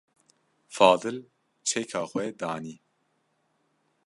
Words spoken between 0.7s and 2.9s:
Fadil çeka xwe danî.